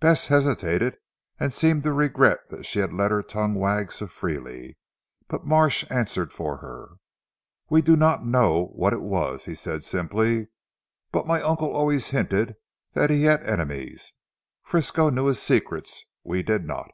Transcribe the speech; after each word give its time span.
Bess 0.00 0.28
hesitated, 0.28 0.96
and 1.38 1.52
seemed 1.52 1.82
to 1.82 1.92
regret 1.92 2.48
that 2.48 2.64
she 2.64 2.78
had 2.78 2.94
let 2.94 3.10
her 3.10 3.22
tongue 3.22 3.52
wag 3.54 3.92
so 3.92 4.06
freely, 4.06 4.78
but 5.28 5.44
Marsh 5.44 5.84
answered 5.90 6.32
for 6.32 6.56
her. 6.56 6.92
"We 7.68 7.82
do 7.82 7.94
not 7.94 8.24
know 8.24 8.68
what 8.72 8.94
it 8.94 9.02
was," 9.02 9.44
he 9.44 9.54
said 9.54 9.84
simply, 9.84 10.48
"but 11.12 11.26
my 11.26 11.42
uncle 11.42 11.68
always 11.68 12.08
hinted 12.08 12.56
that 12.94 13.10
he 13.10 13.24
had 13.24 13.42
enemies. 13.42 14.14
Frisco 14.62 15.10
knew 15.10 15.26
his 15.26 15.42
secrets; 15.42 16.04
we 16.24 16.42
did 16.42 16.64
not." 16.64 16.90